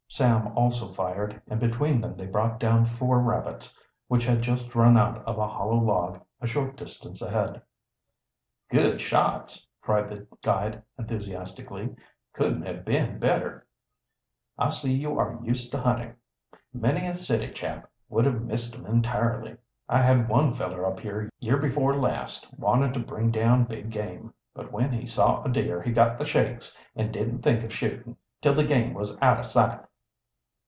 [0.13, 4.97] Sam also fired, and between them they brought down four rabbits, which had just run
[4.97, 7.61] out of a hollow log a short distance ahead.
[8.69, 11.95] "Good shots!" cried the guide enthusiastically.
[12.33, 13.65] "Couldn't have been better.
[14.57, 16.15] I see you are used to hunting.
[16.73, 19.55] Many a city chap would have missed 'em entirely.
[19.87, 24.33] I had one feller up here year before last wanted to bring down big game,
[24.53, 28.17] but when he saw a deer he got the shakes and didn't think of shootin'
[28.41, 29.79] till the game was out o' sight."